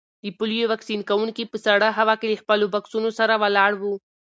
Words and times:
د 0.23 0.25
پولیو 0.37 0.69
واکسین 0.71 0.99
کونکي 1.09 1.43
په 1.51 1.57
سړه 1.65 1.87
هوا 1.99 2.15
کې 2.19 2.25
له 2.31 2.35
خپلو 2.41 2.65
بکسونو 2.73 3.09
سره 3.19 3.33
ولاړ 3.43 3.71
وو. 3.81 3.93